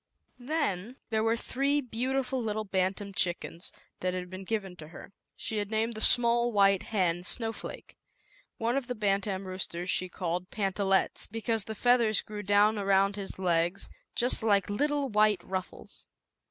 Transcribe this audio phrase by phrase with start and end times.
[0.39, 5.11] Then there were three beautiful little bantam chickens, that had been given to her.
[5.35, 7.95] She had named the small white hen Snowflake.
[8.57, 13.37] One of the bantam roosters she called Pantallettes, because the feathers grew down around his
[13.37, 16.07] legs just like little white ruffles.